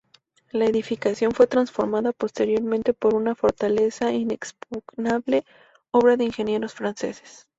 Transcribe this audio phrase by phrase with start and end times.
[0.51, 5.45] La edificación fue transformada posteriormente por una fortaleza inexpugnable,
[5.91, 7.47] obra de ingenieros franceses.